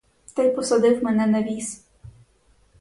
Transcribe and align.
Та 0.33 0.43
й 0.43 0.55
посадив 0.55 1.03
мене 1.03 1.27
на 1.27 1.41
віз. 1.43 1.83